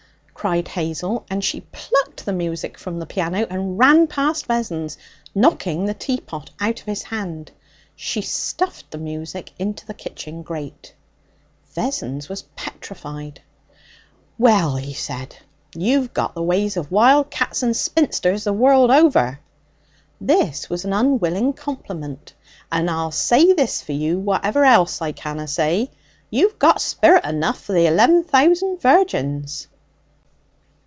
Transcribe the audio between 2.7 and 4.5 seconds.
from the piano and ran past